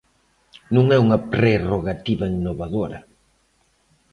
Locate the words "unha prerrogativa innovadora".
1.05-2.99